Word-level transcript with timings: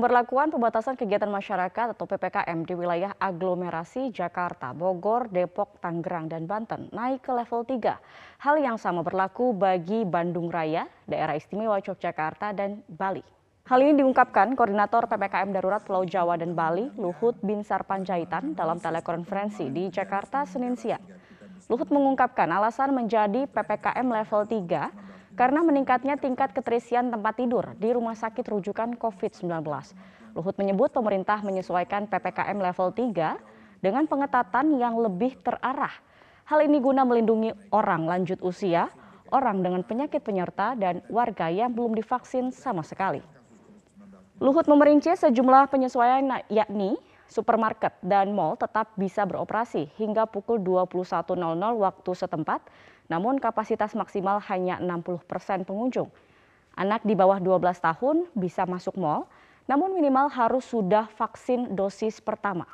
Pemberlakuan 0.00 0.48
pembatasan 0.48 0.96
kegiatan 0.96 1.28
masyarakat 1.28 1.92
atau 1.92 2.08
PPKM 2.08 2.64
di 2.64 2.72
wilayah 2.72 3.12
aglomerasi 3.20 4.08
Jakarta, 4.08 4.72
Bogor, 4.72 5.28
Depok, 5.28 5.76
Tangerang, 5.76 6.24
dan 6.24 6.48
Banten 6.48 6.88
naik 6.88 7.28
ke 7.28 7.28
level 7.36 7.68
3. 7.68 8.00
Hal 8.40 8.56
yang 8.64 8.80
sama 8.80 9.04
berlaku 9.04 9.52
bagi 9.52 10.08
Bandung 10.08 10.48
Raya, 10.48 10.88
Daerah 11.04 11.36
Istimewa 11.36 11.84
Yogyakarta, 11.84 12.56
dan 12.56 12.80
Bali. 12.88 13.20
Hal 13.68 13.84
ini 13.84 14.00
diungkapkan 14.00 14.56
Koordinator 14.56 15.04
PPKM 15.04 15.52
Darurat 15.52 15.84
Pulau 15.84 16.08
Jawa 16.08 16.40
dan 16.40 16.56
Bali, 16.56 16.88
Luhut 16.96 17.36
Binsar 17.44 17.84
Panjaitan 17.84 18.56
dalam 18.56 18.80
telekonferensi 18.80 19.68
di 19.68 19.92
Jakarta 19.92 20.48
Senin 20.48 20.80
siang. 20.80 21.04
Luhut 21.68 21.92
mengungkapkan 21.92 22.48
alasan 22.48 22.96
menjadi 22.96 23.44
PPKM 23.52 24.08
level 24.08 24.48
3 24.48 25.10
karena 25.40 25.64
meningkatnya 25.64 26.20
tingkat 26.20 26.52
keterisian 26.52 27.08
tempat 27.08 27.40
tidur 27.40 27.72
di 27.80 27.96
rumah 27.96 28.12
sakit 28.12 28.44
rujukan 28.44 28.92
COVID-19. 29.00 29.48
Luhut 30.36 30.52
menyebut 30.60 30.92
pemerintah 30.92 31.40
menyesuaikan 31.40 32.04
PPKM 32.12 32.60
level 32.60 32.92
3 32.92 33.80
dengan 33.80 34.04
pengetatan 34.04 34.76
yang 34.76 35.00
lebih 35.00 35.40
terarah. 35.40 35.96
Hal 36.44 36.60
ini 36.60 36.76
guna 36.76 37.08
melindungi 37.08 37.56
orang 37.72 38.04
lanjut 38.04 38.36
usia, 38.44 38.92
orang 39.32 39.64
dengan 39.64 39.80
penyakit 39.80 40.20
penyerta, 40.20 40.76
dan 40.76 41.00
warga 41.08 41.48
yang 41.48 41.72
belum 41.72 41.96
divaksin 41.96 42.52
sama 42.52 42.84
sekali. 42.84 43.24
Luhut 44.44 44.68
memerinci 44.68 45.16
sejumlah 45.16 45.72
penyesuaian 45.72 46.44
yakni 46.52 47.00
supermarket 47.30 47.96
dan 48.04 48.36
mal 48.36 48.60
tetap 48.60 48.92
bisa 48.98 49.24
beroperasi 49.24 49.88
hingga 49.96 50.28
pukul 50.28 50.60
21.00 50.60 51.32
waktu 51.80 52.10
setempat, 52.12 52.60
namun 53.10 53.42
kapasitas 53.42 53.98
maksimal 53.98 54.38
hanya 54.46 54.78
60 54.78 55.26
persen 55.26 55.66
pengunjung. 55.66 56.06
Anak 56.78 57.02
di 57.02 57.18
bawah 57.18 57.42
12 57.42 57.82
tahun 57.82 58.30
bisa 58.38 58.62
masuk 58.70 58.94
mal, 58.94 59.26
namun 59.66 59.98
minimal 59.98 60.30
harus 60.30 60.62
sudah 60.70 61.10
vaksin 61.18 61.74
dosis 61.74 62.22
pertama. 62.22 62.64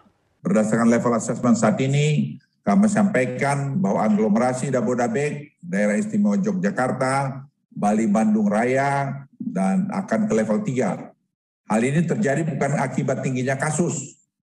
Berdasarkan 0.45 0.93
level 0.93 1.17
assessment 1.17 1.57
saat 1.57 1.81
ini, 1.81 2.37
kami 2.61 2.87
sampaikan 2.93 3.81
bahwa 3.81 4.05
aglomerasi 4.05 4.69
Dabodabek, 4.69 5.57
daerah 5.65 5.97
istimewa 5.97 6.37
Yogyakarta, 6.37 7.49
Bali 7.73 8.05
Bandung 8.05 8.53
Raya, 8.53 9.25
dan 9.41 9.89
akan 9.89 10.29
ke 10.29 10.33
level 10.37 10.61
3. 10.61 11.67
Hal 11.67 11.81
ini 11.83 12.07
terjadi 12.07 12.47
bukan 12.47 12.79
akibat 12.79 13.25
tingginya 13.27 13.59
kasus, 13.59 14.17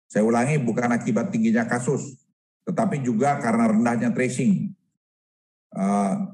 saya 0.07 0.23
ulangi, 0.23 0.55
bukan 0.59 0.91
akibat 0.91 1.31
tingginya 1.31 1.67
kasus, 1.67 2.15
tetapi 2.63 3.03
juga 3.03 3.39
karena 3.43 3.71
rendahnya 3.71 4.09
tracing. 4.15 4.76
Uh, 5.77 6.33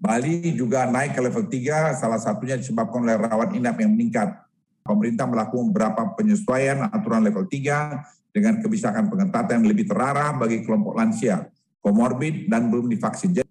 Bali 0.00 0.56
juga 0.56 0.88
naik 0.88 1.12
ke 1.12 1.20
level 1.20 1.44
3, 1.44 1.98
salah 1.98 2.16
satunya 2.16 2.56
disebabkan 2.56 3.04
oleh 3.04 3.20
rawat 3.20 3.52
inap 3.52 3.76
yang 3.82 3.92
meningkat. 3.92 4.32
Pemerintah 4.80 5.28
melakukan 5.28 5.68
beberapa 5.68 6.02
penyesuaian 6.16 6.88
aturan 6.88 7.20
level 7.20 7.44
3 7.44 8.32
dengan 8.32 8.64
kebijakan 8.64 9.12
pengetatan 9.12 9.60
yang 9.60 9.68
lebih 9.68 9.84
terarah 9.84 10.32
bagi 10.32 10.64
kelompok 10.64 10.96
lansia, 10.96 11.52
komorbid, 11.84 12.48
dan 12.48 12.72
belum 12.72 12.88
divaksin. 12.88 13.44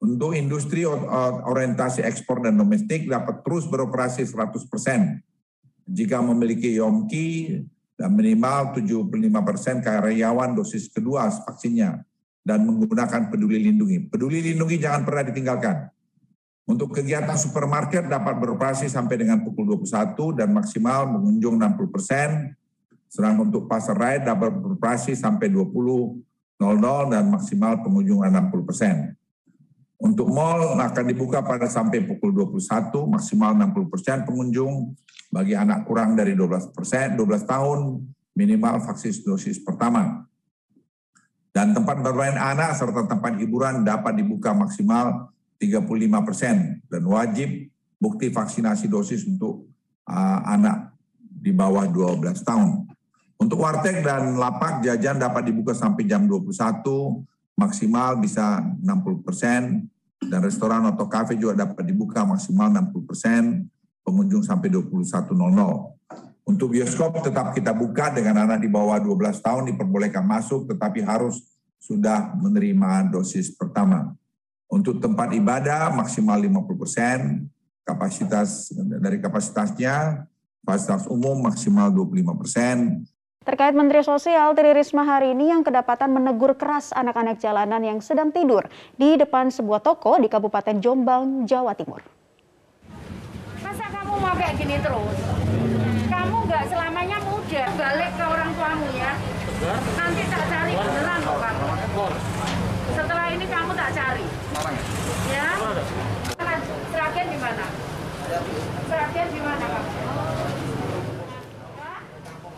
Untuk 0.00 0.32
industri 0.32 0.88
orientasi 0.88 2.00
ekspor 2.00 2.48
dan 2.48 2.56
domestik 2.56 3.04
dapat 3.04 3.44
terus 3.44 3.68
beroperasi 3.68 4.24
100%. 4.24 5.20
Jika 5.84 6.24
memiliki 6.24 6.72
YOMKI, 6.80 7.28
dan 7.98 8.14
minimal 8.14 8.78
75 8.78 9.10
persen 9.42 9.82
karyawan 9.82 10.54
dosis 10.54 10.86
kedua 10.86 11.26
vaksinnya 11.28 12.07
dan 12.48 12.64
menggunakan 12.64 13.28
peduli 13.28 13.60
lindungi. 13.60 14.08
Peduli 14.08 14.40
lindungi 14.40 14.80
jangan 14.80 15.04
pernah 15.04 15.28
ditinggalkan. 15.28 15.76
Untuk 16.64 16.96
kegiatan 16.96 17.36
supermarket 17.36 18.08
dapat 18.08 18.40
beroperasi 18.40 18.88
sampai 18.88 19.20
dengan 19.20 19.44
pukul 19.44 19.76
21 19.76 20.16
dan 20.32 20.48
maksimal 20.52 21.04
mengunjung 21.12 21.60
60 21.60 21.92
persen. 21.92 22.56
Sedangkan 23.08 23.52
untuk 23.52 23.68
pasar 23.68 23.96
raya 23.96 24.20
dapat 24.20 24.52
beroperasi 24.52 25.12
sampai 25.16 25.52
20.00 25.52 26.56
dan 27.12 27.24
maksimal 27.28 27.84
pengunjung 27.84 28.24
60 28.24 28.68
persen. 28.68 29.16
Untuk 29.98 30.28
mall 30.30 30.76
akan 30.78 31.04
dibuka 31.08 31.40
pada 31.40 31.66
sampai 31.66 32.04
pukul 32.04 32.30
21, 32.32 32.60
maksimal 33.08 33.56
60 33.56 33.92
persen 33.92 34.16
pengunjung 34.28 34.92
bagi 35.32 35.56
anak 35.56 35.88
kurang 35.88 36.14
dari 36.14 36.36
12 36.36 36.70
persen, 36.76 37.16
12 37.16 37.48
tahun 37.48 37.78
minimal 38.36 38.84
vaksin 38.84 39.24
dosis 39.24 39.58
pertama. 39.58 40.28
Dan 41.52 41.74
tempat 41.74 42.04
bermain 42.04 42.36
anak 42.36 42.76
serta 42.76 43.08
tempat 43.08 43.34
hiburan 43.40 43.82
dapat 43.82 44.20
dibuka 44.20 44.54
maksimal 44.54 45.32
35 45.58 46.26
persen 46.26 46.78
dan 46.86 47.02
wajib 47.02 47.66
bukti 47.98 48.30
vaksinasi 48.30 48.86
dosis 48.86 49.26
untuk 49.26 49.66
uh, 50.06 50.40
anak 50.46 50.94
di 51.18 51.50
bawah 51.50 51.86
12 51.90 52.46
tahun. 52.46 52.86
Untuk 53.38 53.62
warteg 53.62 54.02
dan 54.02 54.34
lapak 54.34 54.82
jajan 54.82 55.18
dapat 55.18 55.46
dibuka 55.50 55.70
sampai 55.70 56.06
jam 56.06 56.26
21, 56.26 56.50
maksimal 57.54 58.18
bisa 58.18 58.62
60 58.82 59.26
persen, 59.26 59.86
dan 60.18 60.40
restoran 60.42 60.82
atau 60.90 61.06
kafe 61.06 61.38
juga 61.38 61.62
dapat 61.62 61.86
dibuka 61.86 62.26
maksimal 62.26 62.66
60 62.70 63.06
persen, 63.06 63.42
pengunjung 64.02 64.42
sampai 64.42 64.70
21.00. 64.74 65.97
Untuk 66.48 66.72
bioskop 66.72 67.20
tetap 67.20 67.52
kita 67.52 67.76
buka 67.76 68.08
dengan 68.08 68.48
anak 68.48 68.64
di 68.64 68.72
bawah 68.72 68.96
12 68.96 69.44
tahun 69.44 69.68
diperbolehkan 69.68 70.24
masuk 70.24 70.64
tetapi 70.64 71.04
harus 71.04 71.44
sudah 71.76 72.32
menerima 72.40 73.12
dosis 73.12 73.52
pertama. 73.52 74.16
Untuk 74.64 74.96
tempat 74.96 75.36
ibadah 75.36 75.92
maksimal 75.92 76.40
50 76.40 76.80
persen, 76.80 77.18
kapasitas 77.84 78.72
dari 78.72 79.20
kapasitasnya, 79.20 80.24
fasilitas 80.64 81.04
umum 81.12 81.36
maksimal 81.44 81.92
25 81.92 82.40
persen, 82.40 83.04
Terkait 83.48 83.72
Menteri 83.72 84.04
Sosial 84.04 84.52
Tri 84.52 84.76
Risma 84.76 85.08
hari 85.08 85.32
ini 85.32 85.48
yang 85.48 85.64
kedapatan 85.64 86.12
menegur 86.12 86.52
keras 86.60 86.92
anak-anak 86.92 87.40
jalanan 87.40 87.80
yang 87.80 87.96
sedang 88.04 88.28
tidur 88.28 88.68
di 89.00 89.16
depan 89.16 89.48
sebuah 89.48 89.80
toko 89.80 90.20
di 90.20 90.28
Kabupaten 90.28 90.76
Jombang, 90.84 91.48
Jawa 91.48 91.72
Timur. 91.72 92.04
Mau 94.18 94.34
kayak 94.36 94.60
gini 94.60 94.76
terus, 94.84 95.16
kamu 96.18 96.36
nggak 96.50 96.64
selamanya 96.66 97.18
muda. 97.22 97.64
Balik 97.78 98.10
ke 98.18 98.24
orang 98.26 98.50
tuamu 98.58 98.88
ya. 98.90 99.12
Nanti 99.94 100.22
tak 100.26 100.44
cari 100.50 100.72
beneran 100.74 101.20
kok 101.22 101.38
kamu. 101.38 101.66
Setelah 102.90 103.26
ini 103.30 103.46
kamu 103.46 103.70
tak 103.78 103.90
cari. 103.94 104.26
Ya. 105.30 105.48
Seragen 106.90 107.26
di 107.30 107.38
mana? 107.38 107.66
Seragen 108.90 109.26
di 109.30 109.40
mana 109.46 109.64
kamu? 109.70 110.17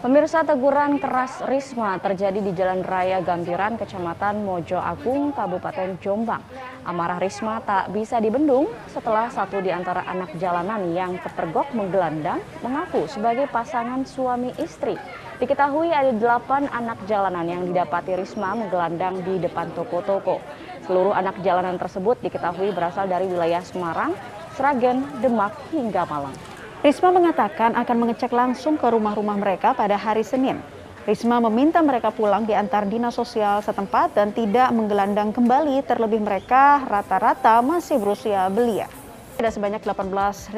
Pemirsa 0.00 0.40
teguran 0.48 0.96
keras 0.96 1.44
Risma 1.44 2.00
terjadi 2.00 2.40
di 2.40 2.56
Jalan 2.56 2.80
Raya 2.80 3.20
Gambiran, 3.20 3.76
Kecamatan 3.76 4.48
Mojo 4.48 4.80
Agung, 4.80 5.28
Kabupaten 5.36 6.00
Jombang. 6.00 6.40
Amarah 6.88 7.20
Risma 7.20 7.60
tak 7.60 7.92
bisa 7.92 8.16
dibendung 8.16 8.64
setelah 8.88 9.28
satu 9.28 9.60
di 9.60 9.68
antara 9.68 10.00
anak 10.08 10.32
jalanan 10.40 10.88
yang 10.96 11.20
kepergok 11.20 11.76
menggelandang 11.76 12.40
mengaku 12.64 13.04
sebagai 13.12 13.44
pasangan 13.52 14.08
suami 14.08 14.56
istri. 14.56 14.96
Diketahui 15.36 15.92
ada 15.92 16.16
delapan 16.16 16.64
anak 16.72 17.04
jalanan 17.04 17.44
yang 17.44 17.68
didapati 17.68 18.16
Risma 18.16 18.56
menggelandang 18.56 19.20
di 19.20 19.36
depan 19.36 19.68
toko-toko. 19.76 20.40
Seluruh 20.88 21.12
anak 21.12 21.36
jalanan 21.44 21.76
tersebut 21.76 22.16
diketahui 22.24 22.72
berasal 22.72 23.04
dari 23.04 23.28
wilayah 23.28 23.60
Semarang, 23.60 24.16
Sragen, 24.56 25.04
Demak, 25.20 25.52
hingga 25.76 26.08
Malang. 26.08 26.49
Risma 26.80 27.12
mengatakan 27.12 27.76
akan 27.76 27.96
mengecek 28.00 28.32
langsung 28.32 28.80
ke 28.80 28.88
rumah-rumah 28.88 29.36
mereka 29.36 29.76
pada 29.76 30.00
hari 30.00 30.24
Senin. 30.24 30.64
Risma 31.04 31.36
meminta 31.36 31.84
mereka 31.84 32.08
pulang 32.08 32.48
di 32.48 32.56
antar 32.56 32.88
dinas 32.88 33.20
sosial 33.20 33.60
setempat 33.60 34.16
dan 34.16 34.32
tidak 34.32 34.72
menggelandang 34.72 35.28
kembali 35.28 35.84
terlebih 35.84 36.24
mereka 36.24 36.80
rata-rata 36.88 37.60
masih 37.60 38.00
berusia 38.00 38.48
belia. 38.48 38.88
Ada 39.36 39.60
sebanyak 39.60 39.84
18.966 39.84 40.56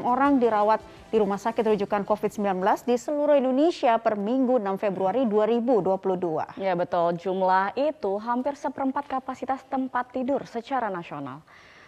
orang 0.00 0.40
dirawat 0.40 0.80
di 1.12 1.20
rumah 1.20 1.36
sakit 1.36 1.76
rujukan 1.76 2.08
COVID-19 2.08 2.64
di 2.88 2.96
seluruh 2.96 3.36
Indonesia 3.36 4.00
per 4.00 4.16
Minggu 4.16 4.56
6 4.64 4.80
Februari 4.80 5.28
2022. 5.28 6.56
Ya 6.56 6.72
betul, 6.72 7.20
jumlah 7.20 7.76
itu 7.76 8.16
hampir 8.16 8.56
seperempat 8.56 9.12
kapasitas 9.12 9.60
tempat 9.68 10.08
tidur 10.08 10.48
secara 10.48 10.88
nasional. 10.88 11.44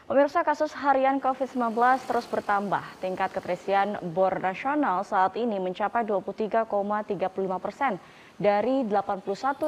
Pemirsa 0.07 0.47
kasus 0.47 0.71
harian 0.71 1.19
COVID-19 1.19 1.75
terus 2.07 2.31
bertambah. 2.31 3.03
Tingkat 3.03 3.27
keterisian 3.35 3.99
BOR 4.15 4.39
nasional 4.39 5.03
saat 5.03 5.35
ini 5.35 5.59
mencapai 5.59 6.07
23,35 6.07 6.71
persen 7.59 7.99
dari 8.39 8.87
81.235 8.87 9.67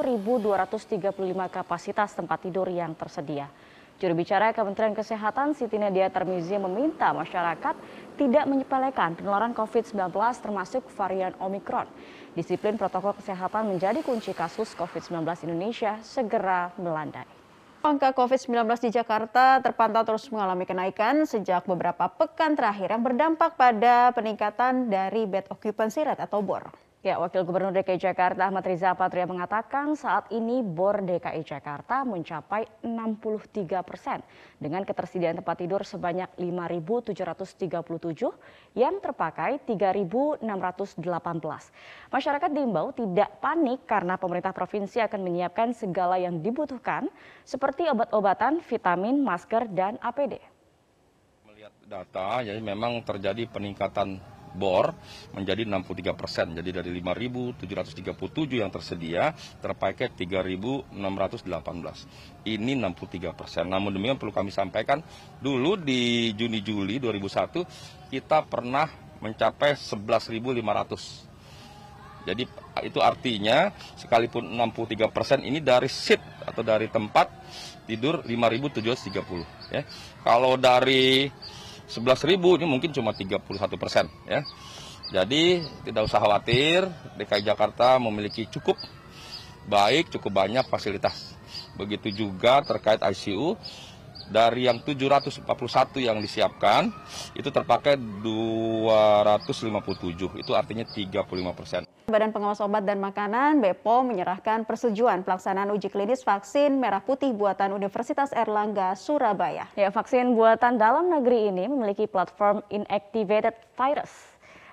kapasitas 1.51 2.15
tempat 2.15 2.39
tidur 2.39 2.71
yang 2.71 2.95
tersedia. 2.95 3.51
Juru 3.99 4.15
bicara 4.15 4.55
Kementerian 4.55 4.95
Kesehatan 4.95 5.59
Siti 5.59 5.75
Nadia 5.75 6.07
Tarmizi 6.07 6.55
meminta 6.55 7.11
masyarakat 7.11 7.75
tidak 8.15 8.47
menyepelekan 8.47 9.19
penularan 9.19 9.51
COVID-19 9.51 10.07
termasuk 10.39 10.87
varian 10.95 11.35
Omikron. 11.43 11.91
Disiplin 12.31 12.79
protokol 12.79 13.11
kesehatan 13.19 13.67
menjadi 13.75 13.99
kunci 13.99 14.31
kasus 14.31 14.71
COVID-19 14.71 15.19
Indonesia 15.51 15.99
segera 15.99 16.71
melandai. 16.79 17.27
Angka 17.79 18.11
COVID-19 18.11 18.67
di 18.83 18.89
Jakarta 18.91 19.63
terpantau 19.63 20.03
terus 20.03 20.27
mengalami 20.27 20.67
kenaikan 20.67 21.23
sejak 21.23 21.63
beberapa 21.63 22.11
pekan 22.11 22.59
terakhir 22.59 22.91
yang 22.91 23.07
berdampak 23.07 23.55
pada 23.55 24.11
peningkatan 24.11 24.91
dari 24.91 25.23
bed 25.23 25.47
occupancy 25.47 26.03
rate 26.03 26.19
atau 26.19 26.43
BOR. 26.43 26.88
Ya, 26.99 27.15
Wakil 27.15 27.47
Gubernur 27.47 27.71
DKI 27.71 27.95
Jakarta 27.95 28.51
Ahmad 28.51 28.67
Riza 28.67 28.91
Patria 28.91 29.23
mengatakan 29.23 29.95
saat 29.95 30.27
ini 30.35 30.59
BOR 30.59 30.99
DKI 31.07 31.47
Jakarta 31.47 32.03
mencapai 32.03 32.67
63 32.83 33.87
persen 33.87 34.19
dengan 34.59 34.83
ketersediaan 34.83 35.39
tempat 35.39 35.63
tidur 35.63 35.87
sebanyak 35.87 36.27
5.737 36.35 38.75
yang 38.75 38.99
terpakai 38.99 39.63
3.618. 39.63 40.43
Masyarakat 42.11 42.49
diimbau 42.51 42.91
tidak 42.91 43.31
panik 43.39 43.87
karena 43.87 44.19
pemerintah 44.19 44.51
provinsi 44.51 44.99
akan 44.99 45.23
menyiapkan 45.23 45.71
segala 45.71 46.19
yang 46.19 46.43
dibutuhkan 46.43 47.07
seperti 47.47 47.87
obat-obatan, 47.87 48.59
vitamin, 48.59 49.23
masker, 49.23 49.71
dan 49.71 49.95
APD. 50.03 50.35
Melihat 51.47 51.71
data, 51.87 52.43
jadi 52.43 52.59
memang 52.59 52.99
terjadi 53.07 53.47
peningkatan 53.47 54.19
bor 54.53 54.93
menjadi 55.35 55.65
63 55.65 56.13
persen. 56.17 56.53
Jadi 56.57 56.69
dari 56.73 56.89
5.737 57.01 58.61
yang 58.61 58.71
tersedia 58.73 59.33
terpakai 59.61 60.13
3.618. 60.13 60.93
Ini 62.49 62.71
63 62.77 63.33
persen. 63.37 63.65
Namun 63.69 63.93
demikian 63.93 64.17
perlu 64.17 64.33
kami 64.33 64.49
sampaikan 64.49 65.01
dulu 65.39 65.77
di 65.77 66.33
Juni-Juli 66.33 66.97
2001 67.01 68.09
kita 68.09 68.45
pernah 68.45 68.89
mencapai 69.19 69.75
11.500. 69.75 71.29
Jadi 72.27 72.43
itu 72.83 72.99
artinya 72.99 73.71
sekalipun 73.95 74.43
63 74.43 75.07
persen 75.09 75.39
ini 75.41 75.63
dari 75.63 75.87
seat 75.87 76.19
atau 76.45 76.61
dari 76.61 76.91
tempat 76.91 77.31
tidur 77.87 78.21
5.730 78.21 79.73
ya. 79.73 79.81
Kalau 80.21 80.59
dari 80.59 81.31
11.000 81.89 82.37
ini 82.61 82.65
mungkin 82.69 82.93
cuma 82.93 83.11
31 83.17 83.41
persen 83.81 84.05
ya. 84.29 84.45
Jadi 85.09 85.65
tidak 85.89 86.05
usah 86.05 86.21
khawatir, 86.21 86.85
DKI 87.17 87.41
Jakarta 87.41 87.97
memiliki 87.97 88.45
cukup 88.45 88.77
baik, 89.65 90.13
cukup 90.13 90.45
banyak 90.45 90.65
fasilitas. 90.69 91.33
Begitu 91.73 92.13
juga 92.13 92.61
terkait 92.61 93.01
ICU, 93.01 93.57
dari 94.29 94.69
yang 94.69 94.85
741 94.85 95.41
yang 95.99 96.21
disiapkan, 96.21 96.93
itu 97.33 97.49
terpakai 97.49 97.97
257, 97.97 100.37
itu 100.37 100.53
artinya 100.53 100.85
35 100.85 101.57
persen. 101.57 101.89
Badan 102.09 102.33
Pengawas 102.33 102.57
Obat 102.65 102.89
dan 102.89 102.97
Makanan 102.97 103.61
BPOM 103.61 104.09
menyerahkan 104.09 104.65
persetujuan 104.65 105.21
pelaksanaan 105.21 105.69
uji 105.69 105.93
klinis 105.93 106.25
vaksin 106.25 106.81
merah 106.81 107.05
putih 107.05 107.29
buatan 107.37 107.69
Universitas 107.69 108.33
Erlangga, 108.33 108.97
Surabaya. 108.97 109.69
Ya, 109.77 109.93
vaksin 109.93 110.33
buatan 110.33 110.81
dalam 110.81 111.13
negeri 111.13 111.53
ini 111.53 111.69
memiliki 111.69 112.09
platform 112.09 112.65
inactivated 112.73 113.53
virus. 113.77 114.09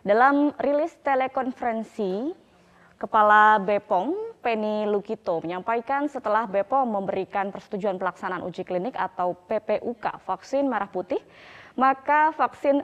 Dalam 0.00 0.56
rilis 0.62 0.94
telekonferensi, 1.04 2.32
Kepala 2.96 3.60
BPOM 3.60 4.40
Penny 4.40 4.88
Lukito 4.88 5.44
menyampaikan 5.44 6.08
setelah 6.08 6.48
BPOM 6.48 6.96
memberikan 6.96 7.52
persetujuan 7.52 8.00
pelaksanaan 8.00 8.40
uji 8.40 8.64
klinik 8.64 8.96
atau 8.96 9.36
PPUK 9.36 10.24
vaksin 10.24 10.64
merah 10.64 10.88
putih, 10.88 11.20
maka 11.76 12.32
vaksin 12.32 12.80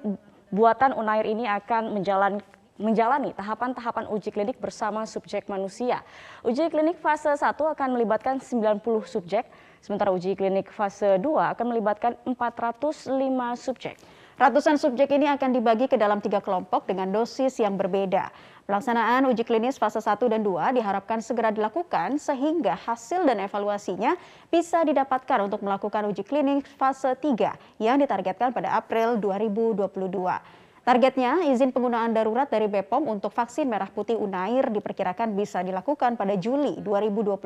buatan 0.52 0.92
Unair 0.92 1.24
ini 1.24 1.48
akan 1.48 1.96
menjalani 1.96 2.44
menjalani 2.76 3.32
tahapan-tahapan 3.32 4.10
uji 4.12 4.28
klinik 4.34 4.60
bersama 4.60 5.08
subjek 5.08 5.48
manusia. 5.48 6.04
Uji 6.44 6.68
klinik 6.68 7.00
fase 7.00 7.32
1 7.32 7.56
akan 7.56 7.88
melibatkan 7.96 8.36
90 8.36 8.82
subjek, 9.08 9.48
sementara 9.80 10.12
uji 10.12 10.36
klinik 10.36 10.68
fase 10.68 11.16
2 11.16 11.52
akan 11.56 11.66
melibatkan 11.72 12.20
405 12.28 13.16
subjek. 13.56 13.96
Ratusan 14.40 14.80
subjek 14.80 15.12
ini 15.12 15.28
akan 15.28 15.52
dibagi 15.52 15.92
ke 15.92 16.00
dalam 16.00 16.16
tiga 16.24 16.40
kelompok 16.40 16.88
dengan 16.88 17.12
dosis 17.12 17.52
yang 17.60 17.76
berbeda. 17.76 18.32
Pelaksanaan 18.64 19.28
uji 19.28 19.44
klinis 19.44 19.76
fase 19.76 20.00
1 20.00 20.16
dan 20.32 20.40
2 20.40 20.72
diharapkan 20.72 21.20
segera 21.20 21.52
dilakukan 21.52 22.16
sehingga 22.16 22.72
hasil 22.72 23.28
dan 23.28 23.44
evaluasinya 23.44 24.16
bisa 24.48 24.88
didapatkan 24.88 25.44
untuk 25.44 25.60
melakukan 25.60 26.08
uji 26.08 26.24
klinik 26.24 26.64
fase 26.80 27.12
3 27.12 27.76
yang 27.76 28.00
ditargetkan 28.00 28.56
pada 28.56 28.72
April 28.72 29.20
2022. 29.20 30.61
Targetnya, 30.82 31.46
izin 31.46 31.70
penggunaan 31.70 32.10
darurat 32.10 32.50
dari 32.50 32.66
BPOM 32.66 33.06
untuk 33.06 33.30
vaksin 33.30 33.70
merah 33.70 33.86
putih 33.86 34.18
Unair 34.18 34.66
diperkirakan 34.66 35.30
bisa 35.38 35.62
dilakukan 35.62 36.18
pada 36.18 36.34
Juli 36.34 36.74
2022. 36.82 37.38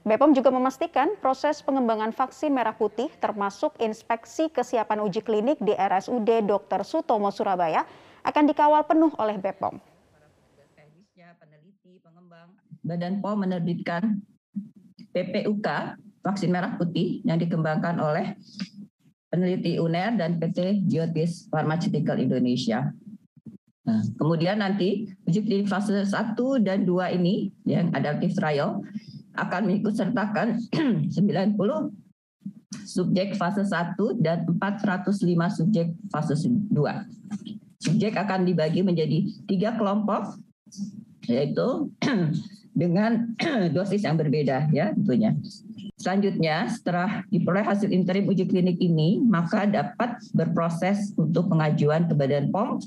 BPOM 0.00 0.32
juga 0.32 0.48
memastikan 0.48 1.12
proses 1.20 1.60
pengembangan 1.60 2.16
vaksin 2.16 2.56
merah 2.56 2.72
putih 2.72 3.12
termasuk 3.20 3.76
inspeksi 3.84 4.48
kesiapan 4.48 5.04
uji 5.04 5.20
klinik 5.20 5.60
di 5.60 5.76
RSUD 5.76 6.48
Dr. 6.48 6.88
Sutomo 6.88 7.28
Surabaya 7.28 7.84
akan 8.24 8.48
dikawal 8.48 8.88
penuh 8.88 9.12
oleh 9.20 9.36
BPOM. 9.36 9.76
Badan 12.80 13.20
POM 13.20 13.36
menerbitkan 13.44 14.24
PPUK 15.12 15.68
vaksin 16.24 16.48
merah 16.48 16.80
putih 16.80 17.20
yang 17.28 17.36
dikembangkan 17.36 18.00
oleh 18.00 18.40
peneliti 19.34 19.82
UNER 19.82 20.14
dan 20.14 20.38
PT 20.38 20.86
Geotis 20.86 21.50
Pharmaceutical 21.50 22.22
Indonesia. 22.22 22.94
Nah, 23.82 24.00
kemudian 24.14 24.62
nanti 24.62 25.10
uji 25.26 25.42
klinik 25.42 25.66
fase 25.66 25.90
1 25.90 26.38
dan 26.62 26.86
2 26.86 27.18
ini 27.18 27.50
yang 27.66 27.90
adaptive 27.98 28.30
trial 28.38 28.78
akan 29.34 29.66
mengikut 29.66 29.98
sertakan 29.98 30.62
90 30.70 31.10
subjek 32.86 33.34
fase 33.34 33.66
1 33.66 33.98
dan 34.22 34.46
405 34.46 35.58
subjek 35.58 35.90
fase 36.14 36.38
2. 36.38 36.70
Subjek 37.82 38.14
akan 38.14 38.46
dibagi 38.46 38.86
menjadi 38.86 39.26
tiga 39.50 39.74
kelompok, 39.74 40.38
yaitu 41.26 41.90
dengan 42.74 43.32
dosis 43.76 44.02
yang 44.02 44.18
berbeda 44.18 44.68
ya 44.74 44.92
tentunya. 44.92 45.32
Selanjutnya, 45.94 46.66
setelah 46.68 47.22
diperoleh 47.30 47.64
hasil 47.64 47.88
interim 47.88 48.26
uji 48.26 48.50
klinik 48.50 48.76
ini, 48.82 49.22
maka 49.22 49.64
dapat 49.64 50.18
berproses 50.34 51.14
untuk 51.14 51.48
pengajuan 51.48 52.10
ke 52.10 52.12
Badan 52.18 52.50
POM 52.50 52.82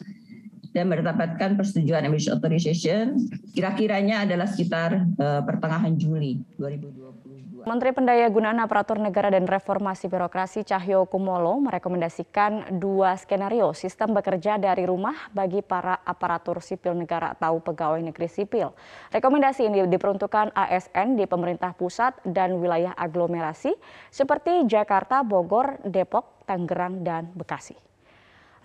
dan 0.76 0.92
mendapatkan 0.92 1.58
persetujuan 1.58 2.06
emission 2.06 2.38
authorization. 2.38 3.18
Kira-kiranya 3.56 4.28
adalah 4.28 4.46
sekitar 4.46 5.08
uh, 5.18 5.42
pertengahan 5.42 5.96
Juli 5.98 6.44
2022. 6.60 7.27
Menteri 7.68 7.92
Pendayagunaan 7.92 8.64
Aparatur 8.64 8.96
Negara 8.96 9.28
dan 9.28 9.44
Reformasi 9.44 10.08
Birokrasi 10.08 10.64
Cahyo 10.64 11.04
Kumolo 11.04 11.60
merekomendasikan 11.60 12.80
dua 12.80 13.20
skenario 13.20 13.76
sistem 13.76 14.16
bekerja 14.16 14.56
dari 14.56 14.88
rumah 14.88 15.28
bagi 15.36 15.60
para 15.60 16.00
aparatur 16.08 16.64
sipil 16.64 16.96
negara 16.96 17.36
atau 17.36 17.60
pegawai 17.60 18.00
negeri 18.00 18.32
sipil. 18.32 18.72
Rekomendasi 19.12 19.68
ini 19.68 19.84
diperuntukkan 19.84 20.56
ASN 20.56 21.20
di 21.20 21.28
pemerintah 21.28 21.76
pusat 21.76 22.16
dan 22.24 22.56
wilayah 22.56 22.96
aglomerasi 22.96 23.76
seperti 24.16 24.64
Jakarta, 24.64 25.28
Bogor, 25.28 25.84
Depok, 25.84 26.48
Tangerang, 26.48 27.04
dan 27.04 27.36
Bekasi. 27.36 27.87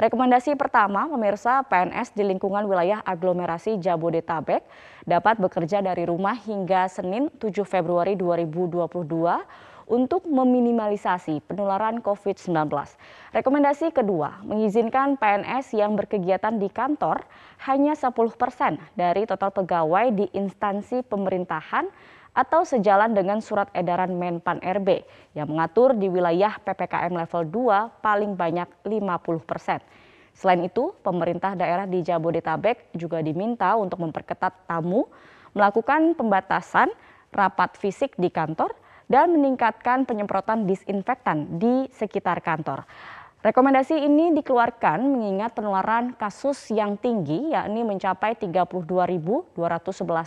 Rekomendasi 0.03 0.59
pertama, 0.59 1.07
pemirsa 1.07 1.63
PNS 1.63 2.11
di 2.19 2.27
lingkungan 2.27 2.67
wilayah 2.67 2.99
aglomerasi 3.07 3.79
Jabodetabek 3.79 4.67
dapat 5.07 5.39
bekerja 5.39 5.79
dari 5.79 6.03
rumah 6.11 6.35
hingga 6.35 6.91
Senin 6.91 7.31
7 7.39 7.63
Februari 7.63 8.19
2022 8.19 8.83
untuk 9.87 10.27
meminimalisasi 10.27 11.47
penularan 11.47 12.03
COVID-19. 12.03 12.51
Rekomendasi 13.31 13.95
kedua, 13.95 14.43
mengizinkan 14.43 15.15
PNS 15.15 15.79
yang 15.79 15.95
berkegiatan 15.95 16.59
di 16.59 16.67
kantor 16.67 17.23
hanya 17.71 17.95
10 17.95 18.11
persen 18.35 18.83
dari 18.99 19.23
total 19.23 19.55
pegawai 19.55 20.11
di 20.19 20.27
instansi 20.35 21.07
pemerintahan 21.07 21.87
atau 22.33 22.65
sejalan 22.65 23.13
dengan 23.13 23.45
surat 23.45 23.69
edaran 23.77 24.17
Menpan 24.17 24.57
RB 24.65 25.05
yang 25.37 25.53
mengatur 25.53 25.93
di 25.93 26.09
wilayah 26.09 26.57
PPKM 26.65 27.13
level 27.13 27.43
2 27.49 28.01
paling 28.01 28.33
banyak 28.33 28.69
50 28.85 29.45
persen. 29.45 29.81
Selain 30.33 30.65
itu, 30.65 30.97
pemerintah 31.05 31.53
daerah 31.53 31.85
di 31.85 32.01
Jabodetabek 32.01 32.97
juga 32.97 33.21
diminta 33.21 33.77
untuk 33.77 34.01
memperketat 34.01 34.65
tamu, 34.65 35.05
melakukan 35.53 36.17
pembatasan 36.17 36.89
rapat 37.29 37.77
fisik 37.77 38.17
di 38.17 38.33
kantor, 38.33 38.73
dan 39.13 39.29
meningkatkan 39.29 40.09
penyemprotan 40.09 40.65
disinfektan 40.65 41.61
di 41.61 41.85
sekitar 41.93 42.41
kantor. 42.41 42.89
Rekomendasi 43.43 43.99
ini 43.99 44.31
dikeluarkan 44.39 45.03
mengingat 45.03 45.59
penularan 45.59 46.15
kasus 46.15 46.71
yang 46.71 46.95
tinggi 46.95 47.51
yakni 47.51 47.83
mencapai 47.83 48.39
32.211 48.39 49.59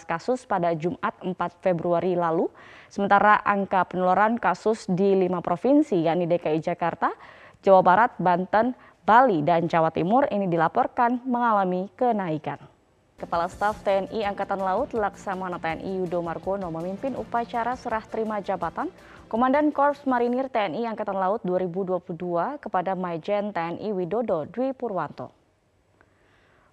kasus 0.04 0.44
pada 0.44 0.76
Jumat 0.76 1.16
4 1.24 1.32
Februari 1.64 2.20
lalu. 2.20 2.52
Sementara 2.92 3.40
angka 3.40 3.88
penularan 3.88 4.36
kasus 4.36 4.84
di 4.92 5.16
lima 5.16 5.40
provinsi 5.40 5.96
yakni 6.04 6.28
DKI 6.28 6.60
Jakarta, 6.60 7.16
Jawa 7.64 7.80
Barat, 7.88 8.12
Banten, 8.20 8.76
Bali, 9.08 9.48
dan 9.48 9.72
Jawa 9.72 9.96
Timur 9.96 10.28
ini 10.28 10.52
dilaporkan 10.52 11.24
mengalami 11.24 11.88
kenaikan. 11.96 12.75
Kepala 13.16 13.48
Staf 13.48 13.80
TNI 13.80 14.28
Angkatan 14.28 14.60
Laut 14.60 14.92
Laksamana 14.92 15.56
TNI 15.56 16.04
Yudo 16.04 16.20
Margono 16.20 16.68
memimpin 16.68 17.16
upacara 17.16 17.72
serah 17.80 18.04
terima 18.04 18.44
jabatan 18.44 18.92
Komandan 19.32 19.72
Korps 19.72 20.04
Marinir 20.04 20.52
TNI 20.52 20.84
Angkatan 20.84 21.16
Laut 21.16 21.40
2022 21.48 22.12
kepada 22.60 22.92
Maijen 22.92 23.56
TNI 23.56 23.88
Widodo 23.96 24.44
Dwi 24.52 24.76
Purwanto. 24.76 25.32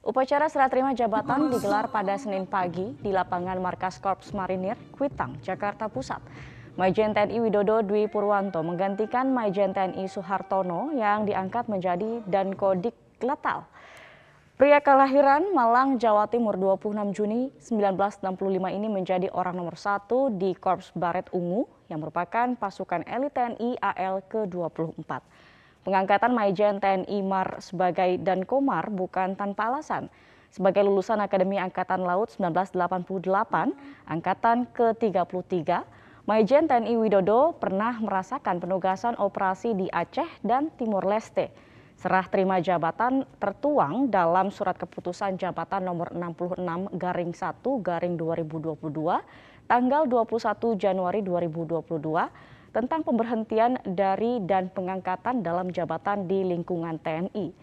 Upacara 0.02 0.50
serah 0.50 0.66
terima 0.66 0.90
jabatan 0.98 1.46
digelar 1.46 1.86
pada 1.94 2.18
Senin 2.18 2.50
pagi 2.50 2.90
di 2.98 3.14
lapangan 3.14 3.62
Markas 3.62 4.02
Korps 4.02 4.34
Marinir, 4.34 4.74
Kuitang, 4.98 5.38
Jakarta 5.46 5.86
Pusat. 5.86 6.26
Maijen 6.74 7.14
TNI 7.14 7.38
Widodo 7.38 7.86
Dwi 7.86 8.10
Purwanto 8.10 8.66
menggantikan 8.66 9.30
Maijen 9.30 9.70
TNI 9.70 10.10
Soehartono 10.10 10.90
yang 10.90 11.22
diangkat 11.22 11.70
menjadi 11.70 12.18
Dankodik 12.26 12.98
Letal. 13.22 13.70
Pria 14.52 14.84
kelahiran 14.84 15.56
Malang, 15.56 15.96
Jawa 15.96 16.28
Timur 16.28 16.60
26 16.60 17.16
Juni 17.16 17.48
1965 17.56 18.36
ini 18.68 18.84
menjadi 18.84 19.32
orang 19.32 19.56
nomor 19.56 19.80
satu 19.80 20.28
di 20.28 20.52
Korps 20.52 20.92
Baret 20.92 21.32
Ungu 21.32 21.64
yang 21.88 22.04
merupakan 22.04 22.52
pasukan 22.60 23.00
elit 23.08 23.32
TNI 23.32 23.80
AL 23.80 24.20
ke-24. 24.28 25.08
Pengangkatan 25.88 26.36
Maijen 26.36 26.84
TNI 26.84 27.18
Mar 27.24 27.64
sebagai 27.64 28.20
dan 28.20 28.44
Komar 28.44 28.92
bukan 28.92 29.40
tanpa 29.40 29.72
alasan. 29.72 30.12
Sebagai 30.52 30.84
lulusan 30.84 31.24
Akademi 31.24 31.56
Angkatan 31.56 32.04
Laut 32.04 32.28
1988, 32.36 33.72
Angkatan 34.04 34.68
ke-33, 34.76 35.80
Maijen 36.28 36.68
TNI 36.68 37.00
Widodo 37.00 37.56
pernah 37.56 37.96
merasakan 37.96 38.60
penugasan 38.60 39.16
operasi 39.16 39.72
di 39.72 39.88
Aceh 39.88 40.28
dan 40.44 40.68
Timor 40.76 41.08
Leste 41.08 41.71
Serah 42.02 42.26
terima 42.26 42.58
jabatan 42.58 43.22
tertuang 43.38 44.10
dalam 44.10 44.50
surat 44.50 44.74
keputusan 44.74 45.38
jabatan 45.38 45.86
nomor 45.86 46.10
66 46.10 46.98
garing 46.98 47.30
1 47.30 47.62
garing 47.78 48.18
2022 48.18 48.74
tanggal 49.70 50.02
21 50.10 50.82
Januari 50.82 51.22
2022 51.22 51.86
tentang 52.74 53.06
pemberhentian 53.06 53.78
dari 53.86 54.42
dan 54.42 54.66
pengangkatan 54.74 55.46
dalam 55.46 55.70
jabatan 55.70 56.26
di 56.26 56.42
lingkungan 56.42 56.98
TNI. 56.98 57.54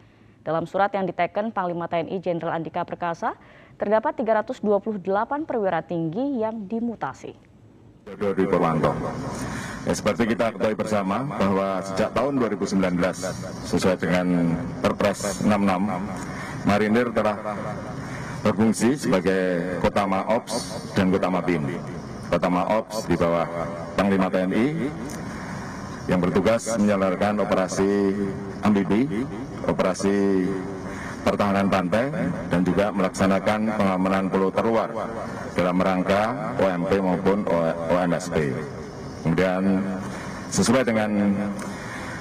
Dalam 0.48 0.64
surat 0.64 0.96
yang 0.96 1.04
diteken 1.04 1.52
Panglima 1.52 1.92
TNI 1.92 2.16
Jenderal 2.24 2.56
Andika 2.56 2.88
Perkasa, 2.88 3.36
terdapat 3.76 4.24
328 4.24 4.64
perwira 5.44 5.84
tinggi 5.84 6.40
yang 6.40 6.64
dimutasi. 6.64 7.36
Dodi 8.08 8.48
Purwanto. 8.48 8.96
Ya, 9.88 9.94
seperti 9.96 10.36
kita 10.36 10.52
ketahui 10.52 10.76
bersama 10.76 11.24
bahwa 11.24 11.80
sejak 11.80 12.12
tahun 12.12 12.34
2019 12.36 13.00
sesuai 13.64 13.96
dengan 13.96 14.28
Perpres 14.84 15.40
66 15.48 16.68
Marinir 16.68 17.08
telah 17.16 17.38
berfungsi 18.44 19.00
sebagai 19.00 19.80
Kota 19.80 20.04
Ops 20.04 20.84
dan 20.92 21.08
Kota 21.16 21.32
Mapim. 21.32 21.64
Kota 22.28 22.50
Ops 22.52 23.08
di 23.08 23.16
bawah 23.16 23.48
Panglima 23.96 24.28
TNI 24.28 24.68
yang 26.12 26.20
bertugas 26.20 26.76
menjalankan 26.76 27.40
operasi 27.40 28.16
amfibi, 28.66 29.24
operasi 29.64 30.44
pertahanan 31.24 31.68
pantai 31.72 32.12
dan 32.52 32.62
juga 32.68 32.92
melaksanakan 32.92 33.60
pengamanan 33.80 34.26
pulau 34.28 34.52
terluar 34.52 34.90
dalam 35.56 35.78
rangka 35.80 36.56
OMP 36.60 36.92
maupun 37.00 37.38
ONSP. 37.92 38.38
Kemudian 39.24 39.64
sesuai 40.50 40.84
dengan 40.88 41.12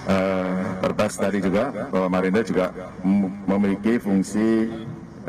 uh, 0.09 1.09
tadi 1.15 1.39
juga 1.39 1.71
bahwa 1.95 2.09
Marinir 2.11 2.45
juga 2.45 2.75
memiliki 3.47 4.03
fungsi 4.03 4.69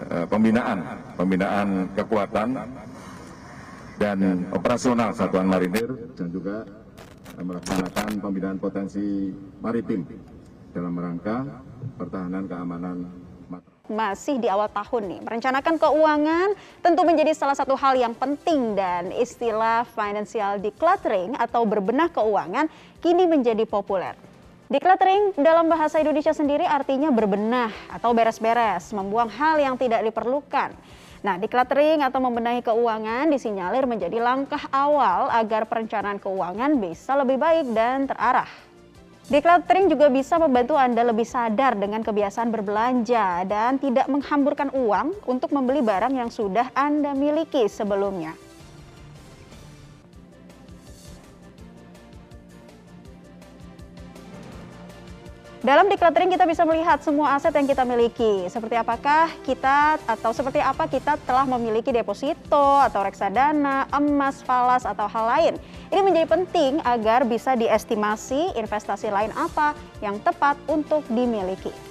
uh, 0.10 0.26
pembinaan, 0.26 0.80
pembinaan 1.16 1.68
kekuatan 1.94 2.50
dan 4.00 4.48
operasional 4.56 5.12
satuan 5.12 5.52
marinir 5.52 5.92
dan 6.16 6.32
juga 6.32 6.64
melaksanakan 7.36 8.10
pembinaan 8.24 8.56
potensi 8.56 9.36
maritim 9.60 10.08
dalam 10.72 10.96
rangka 10.96 11.44
pertahanan 12.00 12.48
keamanan 12.48 12.98
masih 13.90 14.38
di 14.38 14.48
awal 14.48 14.70
tahun 14.70 15.18
nih. 15.18 15.20
Merencanakan 15.26 15.76
keuangan 15.82 16.50
tentu 16.80 17.02
menjadi 17.04 17.34
salah 17.34 17.58
satu 17.58 17.74
hal 17.76 17.98
yang 17.98 18.14
penting 18.14 18.78
dan 18.78 19.10
istilah 19.12 19.84
financial 19.92 20.62
decluttering 20.62 21.36
atau 21.36 21.66
berbenah 21.66 22.08
keuangan 22.14 22.70
kini 23.02 23.26
menjadi 23.26 23.66
populer. 23.66 24.14
Decluttering 24.70 25.34
dalam 25.42 25.66
bahasa 25.66 25.98
Indonesia 25.98 26.30
sendiri 26.30 26.62
artinya 26.62 27.10
berbenah 27.10 27.74
atau 27.90 28.14
beres-beres, 28.14 28.94
membuang 28.94 29.26
hal 29.34 29.58
yang 29.58 29.74
tidak 29.82 30.06
diperlukan. 30.06 30.78
Nah, 31.20 31.36
decluttering 31.36 32.06
atau 32.06 32.22
membenahi 32.22 32.62
keuangan 32.64 33.28
disinyalir 33.28 33.84
menjadi 33.90 34.22
langkah 34.22 34.62
awal 34.72 35.28
agar 35.34 35.66
perencanaan 35.66 36.22
keuangan 36.22 36.78
bisa 36.78 37.18
lebih 37.18 37.42
baik 37.42 37.66
dan 37.74 38.08
terarah. 38.08 38.69
Decluttering 39.30 39.94
juga 39.94 40.10
bisa 40.10 40.42
membantu 40.42 40.74
Anda 40.74 41.06
lebih 41.06 41.22
sadar 41.22 41.78
dengan 41.78 42.02
kebiasaan 42.02 42.50
berbelanja 42.50 43.46
dan 43.46 43.78
tidak 43.78 44.10
menghamburkan 44.10 44.74
uang 44.74 45.14
untuk 45.30 45.54
membeli 45.54 45.86
barang 45.86 46.18
yang 46.18 46.34
sudah 46.34 46.74
Anda 46.74 47.14
miliki 47.14 47.70
sebelumnya. 47.70 48.49
Dalam 55.60 55.92
decluttering 55.92 56.32
kita 56.32 56.48
bisa 56.48 56.64
melihat 56.64 57.04
semua 57.04 57.36
aset 57.36 57.52
yang 57.52 57.68
kita 57.68 57.84
miliki. 57.84 58.48
Seperti 58.48 58.80
apakah 58.80 59.28
kita 59.44 60.00
atau 60.08 60.32
seperti 60.32 60.64
apa 60.64 60.88
kita 60.88 61.20
telah 61.28 61.44
memiliki 61.44 61.92
deposito 61.92 62.80
atau 62.80 63.04
reksadana, 63.04 63.84
emas, 63.92 64.40
falas 64.40 64.88
atau 64.88 65.12
hal 65.12 65.26
lain. 65.28 65.54
Ini 65.92 66.00
menjadi 66.00 66.32
penting 66.32 66.80
agar 66.88 67.28
bisa 67.28 67.60
diestimasi 67.60 68.56
investasi 68.56 69.12
lain 69.12 69.36
apa 69.36 69.76
yang 70.00 70.16
tepat 70.24 70.56
untuk 70.72 71.04
dimiliki. 71.12 71.89